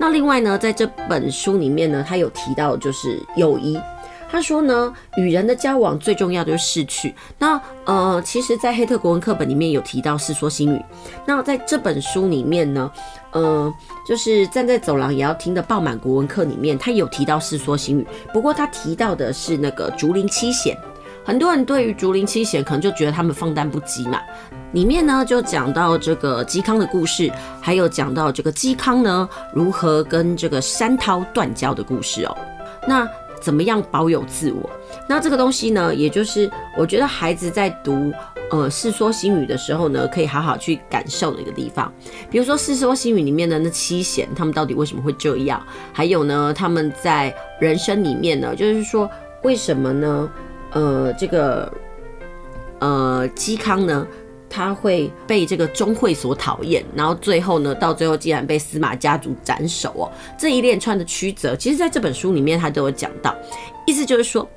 [0.00, 3.78] 那另外呢，在这本书里面呢，他有提到就是友谊。
[4.30, 7.14] 他说呢，与人的交往最重要的就是识趣。
[7.38, 10.78] 那呃，其实，在黑特国文课本里面有提到《世说新语》。
[11.24, 12.90] 那在这本书里面呢，
[13.32, 13.72] 呃，
[14.06, 18.06] 就是站在走廊也要听的爆满国文课里面，他有提到《世说新语》。
[18.32, 20.76] 不过他提到的是那个竹林七贤。
[21.24, 24.20] 很多人对于竹林七贤可能就觉得他们放荡不羁嘛。
[24.72, 32.36] 里面呢就讲到这个嵇康的故事，还有讲到这个嵇康呢如何跟这个山涛断交的故事哦。
[32.86, 33.08] 那
[33.40, 34.68] 怎么样保有自我？
[35.08, 38.12] 那这个东西呢，也就是我觉得孩子在读
[38.50, 41.92] 呃《世说新语》的时候呢，可以好好去感受的一个地方。
[42.30, 45.64] 比如说《世说新语》里面的那七贤，他们到底为什么会这样？
[45.92, 49.08] 还有呢，他们在人生里面呢，就是说
[49.42, 50.30] 为什么呢？
[50.72, 51.72] 呃，这个
[52.80, 54.06] 呃嵇康呢？
[54.48, 60.12] 他会被这个钟会所讨厌，然后最后呢，到最后竟然被司马家族斩首哦。
[60.38, 63.34] 这一连串的曲折，其实在这本书里面他都有讲到，
[63.86, 64.48] 意思就是说，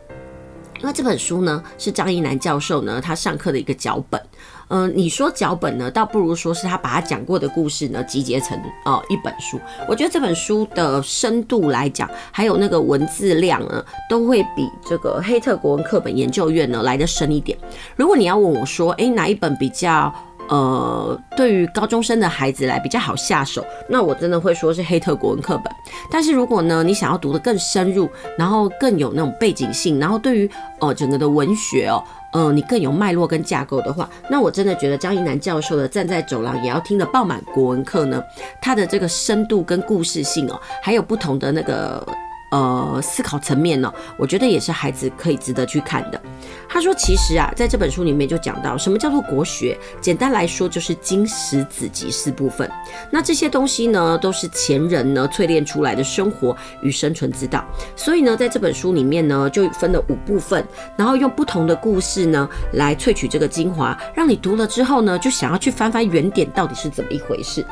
[0.81, 4.21] 那这本书呢是张一南教授呢他上课的一个脚本。
[4.69, 9.59] 嗯、你说脚本呢，倒不如说是他把他讲过的故事呢集结成呃一本书。
[9.87, 17.57] 我觉得这本书的深度来讲，还有那个文字量呢，都会比这个黑特国文课本研究院呢来得深一点。
[17.95, 20.13] 如果你要问我说，诶，哪一本比较
[20.49, 25.73] 呃对于高中生的孩子来比较好下手，那我真的会说是黑特国文课本。
[26.11, 32.03] 但是如果呢你想要读得更深入，然后更有那种背景性，然后对于呃整个的文学哦。
[32.33, 38.23] 嗯、你更有脉络跟架构的话，那我真的觉得张一南教授的站在走廊也要听的爆满国文课呢，
[38.61, 42.05] 它的这个深度跟故事性哦，还有不同的那个。
[42.51, 46.19] 呃，思考层面呢，我觉得也是孩子可以值得去看的。
[46.67, 52.69] 他说，其实啊，在这本书里面就讲到什么叫做国学，简单来说就是经史子集四部分。
[53.11, 57.63] 那这些东西呢，都是前人呢淬炼出来的生活与生存之道。
[57.95, 60.65] 所以呢，在这本书里面呢，就分了五部分，
[60.97, 67.65] 然后用不同的故事呢来萃取这个精华，让你读了之后呢，就想要去翻翻原点到底是怎么一回事。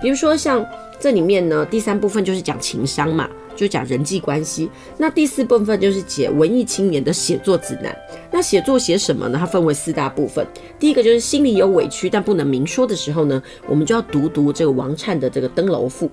[0.00, 0.64] 比如说像
[0.98, 3.28] 这里面呢，第三部分就是讲情商嘛。
[3.56, 7.96] 就讲人际关系，那第四部分就是写文艺青年的写作指南。
[8.30, 9.38] 那写作写什么呢？
[9.38, 10.46] 它分为四大部分。
[10.78, 16.06] 第一个就是心里有委屈但不能明说的时候呢，我们就要读读这个王粲的这个《登楼赋》。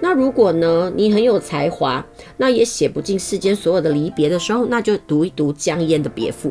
[0.00, 2.04] 那如果呢，你很有才华，
[2.36, 6.48] 那也写不尽世间所有的离别的时候，那就读一读江淹的《别赋》。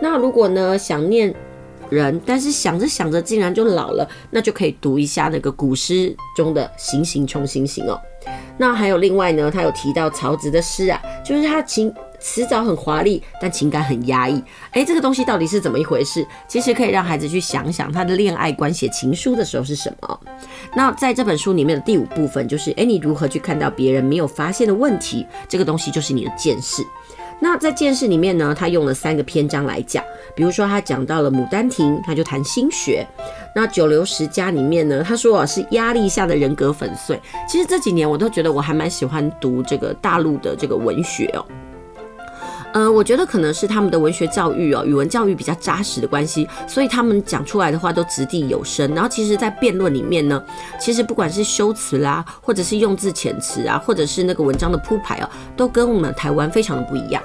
[0.00, 1.32] 那如果呢想念
[1.88, 7.98] 人，但是想着想着竟然就老了，那就可以读一下那个古诗中的“行行重行行”哦。
[8.58, 14.42] 那还有另外呢，他有提到曹植的诗啊，就是他情词藻很华丽，但情感很压抑。
[14.72, 16.26] 哎，这个东西到底是怎么一回事？
[16.46, 20.20] 其实可以让孩子去想想他的恋爱观，写情书的时候是什么。
[20.74, 25.26] 那在这本书里面的第五部分，就是哎，你如何去看到别人没有发现的问题？
[25.48, 26.82] 这个东西就是你的见识。
[27.42, 30.02] 那在见识里面呢，他用了三个篇章来讲，
[30.36, 33.04] 比如说他讲到了《牡丹亭》，他就谈心学。
[33.52, 37.20] 那《九流十家》里面呢，他说啊是压力下的人格粉碎。
[37.48, 41.44] 其实这几年我都觉得我还蛮喜欢读这个大陆的这个文学哦。
[42.72, 48.94] 呃，我觉得可能是他们的文学教育哦，语文教育比较扎实的关系，所以他们讲出来的话都掷地有声。
[48.94, 50.42] 然后其实，在辩论里面呢，
[50.80, 57.22] 其实不管是修辞啦，或者是用字遣词啊，或者是那个文章的铺排啊，都跟我们台湾非常的不一样。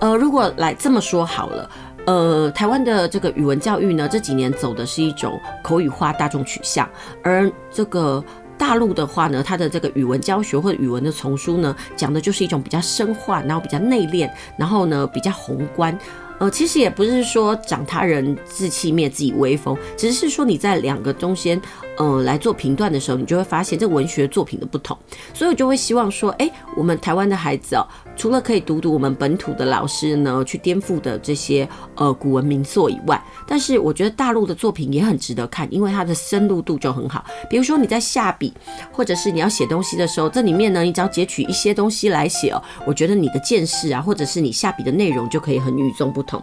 [0.00, 1.70] 呃，如果来这么说好了，
[2.06, 6.88] 呃，台湾的这个语文教育呢，这几年走的是一种口语化、大众取向，
[7.22, 8.22] 而这个。
[8.58, 15.96] 大陆的话呢，它的这个语文教学或者语文的丛书呢，讲的就是一种比较深化，然后比较内敛，然后呢比较宏观。
[16.38, 21.60] 呃，其实也不是说长他人志气灭自己威风，只是说你在两个中间，
[21.98, 24.96] 呃，来做评断的时候，你就会发现这文学作品的不同。
[25.34, 27.84] 所以我就会希望说，哎，我们台湾的孩子哦，
[28.16, 37.24] 除了可以读读我们本土的老师呢去颠覆的这些呃古文名作以外，但是我觉得大陆的作品也很值得看，因为它的深入度就很好。
[37.50, 38.54] 比如说你在下笔，
[38.92, 46.40] 或者是你要写东西的时候，这里面呢，你只要截取一些东西来写哦，我觉得你的见识啊，或者是你下笔的内容就可以很与众不同。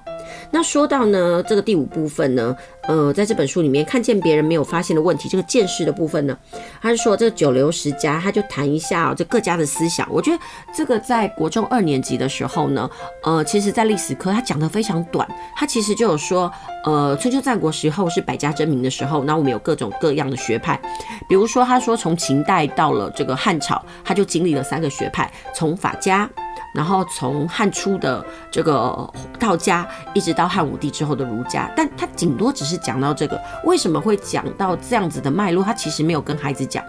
[0.52, 2.54] 那说到呢，这个第五部分呢，
[2.88, 6.38] 呃，在这本书里面看见别人没有发现的问题，这个见识的部分呢，
[6.82, 10.08] 他是说这个九流十家，他就谈一下，这各家的思想。
[10.12, 10.38] 我觉得
[10.74, 12.90] 这个在国中二年级的时候呢，
[13.24, 16.52] 呃，其实在历史课他讲的非常短，他其实就有说，
[16.86, 20.80] 呃，春秋战国时候是百家争鸣的时候，那我们有各种各样的学派，
[21.28, 26.30] 比如说他说从秦代到了这个汉朝，他就经历了三个学派，从法家。
[26.76, 29.10] 然后从汉初的这个
[29.40, 35.64] 道家，一直到汉武帝之后的儒家，但他顶多只是讲到这个，为什么会讲到这样子的脉络？
[35.64, 36.84] 他其实没有跟孩子讲，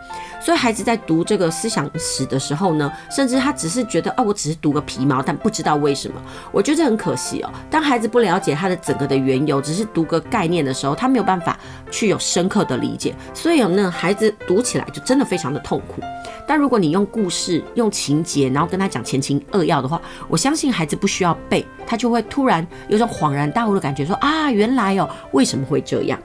[0.45, 6.21] 所以孩子在读这个思想史的时候呢，甚至他只是觉得，哦，我只是读个皮毛，但不知道为什么。
[6.51, 7.51] 我觉得很可惜哦。
[7.71, 11.57] 当孩子不了解他的整个的缘由，只是读个概念的时候，他没有办法
[11.91, 16.03] 去有深刻的理解，所以有那孩子读起来就真的非常的痛苦。
[16.49, 26.19] 但如果你用故事、用情节，然后跟他讲前情扼要好的话，我相信孩子不需要背，他就会突然有种恍然大悟的感觉，说啊，原来哦，为什么会这样？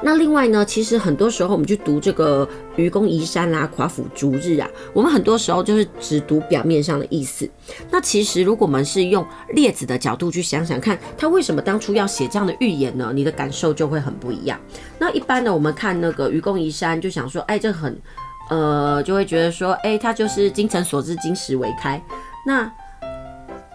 [0.00, 7.50] 那另外呢，其实很多时候我们去读这个《愚公移山》啊，《夸父逐日》啊，我们很多时候就是只读表面上的意思。
[7.90, 13.10] 那其实如果我们是用列子的角度去想想看，他为什么当初要写这样的寓言呢？
[13.12, 14.56] 你的感受就会很不一样。
[15.00, 18.00] 那一般呢，我们看那个《愚公移山》，就想说，哎，这很。
[18.50, 22.02] 呃，就会觉得说，哎、他就是精诚所至，金石为开。
[22.48, 22.72] 那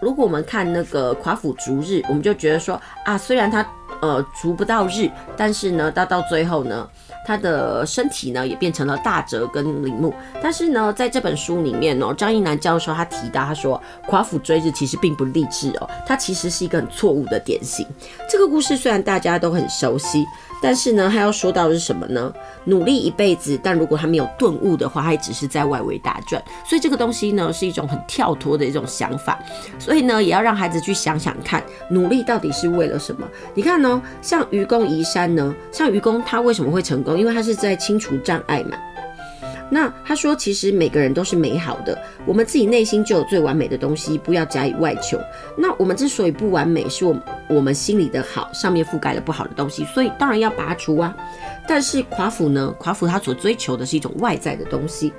[0.01, 3.63] 如果我们看那个夸父逐日，我们就觉得说，啊，虽然他
[4.03, 6.85] 呃逐不到日，但是呢，到到最后呢，
[7.25, 10.13] 他的身体呢也变成了大泽跟铃木。
[10.41, 17.87] 但是呢，在这本书里面哦，张一南教授他提到，他说夸父追日其实并不励志哦，他其实是一个很错误的典型。
[18.29, 20.25] 这个故事虽然大家都很熟悉。
[20.61, 22.33] 但是呢，他要说到的是什么呢？
[22.63, 26.41] 努力一辈子，但如果他没有顿悟的话，他也只是在外围打转。
[26.65, 29.37] 所以这个东西呢，是一种很跳脱的一种想法。
[29.77, 33.27] 所以呢，也要让孩子去想想看，努力到底是为了什么？
[33.53, 37.17] 你看呢，像愚公移山呢，像愚公他为什么会成功？
[37.17, 38.77] 因为他是在清除障碍嘛。
[39.69, 45.19] 那他说，其实每个人都是美好的，我们自己内心就有最完美的东西，不要加以外求。
[45.57, 51.15] 那我们之所以不完美，是我们我们心里的好上面覆盖了不好的东西，所以当然要拔除啊。
[51.67, 55.11] 但是夸父呢，夸父他所追求的是一种外在的东西，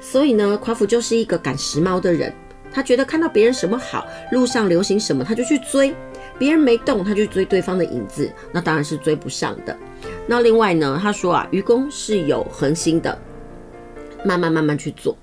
[0.00, 2.30] 所以呢，夸父就是一个赶时髦的人，
[2.70, 5.94] 他觉得看到别人什么好，路上流行什么，他就去追，
[6.38, 9.76] 别人没动，他就追对方的影子，那当然是追不上的。
[10.26, 13.18] 那另外呢，他说啊，愚公是有恒心的。
[14.26, 15.14] 慢慢慢慢去做，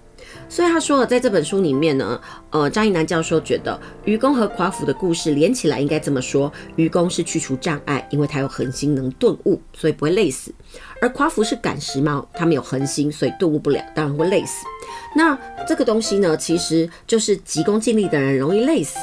[0.47, 10.51] 所以他说了，在这本书里面呢，呃，张一南教授觉得愚公和夸父的故事连起来应该这么说：愚公是去除障碍，因为他有恒心能顿悟，所以不会累死；
[11.01, 14.68] 而夸父是赶时髦，他没有恒心，所以顿悟不了，当然会累死。
[15.16, 15.36] 那
[15.68, 18.99] 这个东西呢，其实就是急功近利的人容易累死。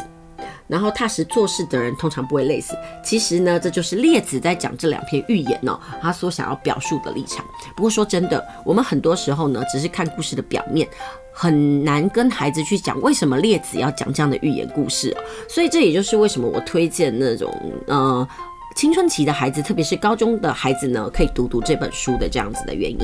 [0.68, 2.76] 然后踏实做事的人通常不会累死。
[3.02, 7.44] 其实呢，这就是列子在讲这两篇寓言哦，他所想要表述的立场。
[7.74, 10.86] 不过说真的，我们很多时候呢，只是看故事的表面，
[11.32, 15.16] 很难跟孩子去讲为什么列子要讲这样的寓言故事。
[15.48, 17.52] 所以这也就是为什么我推荐那种
[17.86, 18.28] 呃
[18.76, 22.98] 青春期的孩子，特别是高中的孩子呢，可以读读这本书的这样子的原因。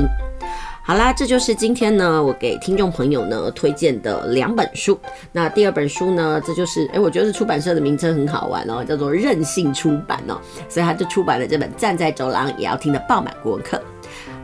[0.87, 5.01] 好啦，这就是今天呢，我给听众朋友呢推荐的两本书。
[5.32, 10.37] 那第二本书呢，这就是哎，我觉得出版社的名称很好玩哦，叫做任性出版哦，
[10.68, 13.78] 所以他就出版了这本《站在走廊也要听的爆满国文课》。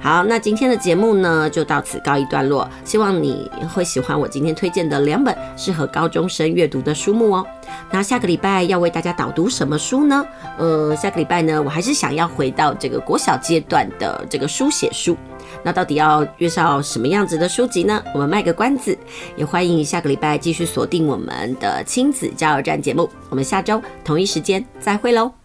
[0.00, 2.66] 好，那今天的节目呢，就到此告一段落。
[2.86, 7.46] 希望你会喜欢我今天推荐的两本适合高中生阅读的书目哦。
[7.90, 10.24] 那下个礼拜要为大家导读什么书呢？
[10.56, 15.14] 呃，下个礼拜呢，我还是想要回到这个国小阶段的这个书写书。
[15.62, 18.02] 那到底要介绍什么样子的书籍呢？
[18.14, 18.96] 我们卖个关子，
[19.36, 23.08] 也欢迎下个礼拜继续锁定我们的亲子加油站节目。
[23.28, 25.39] 我们下周同一时间再会喽。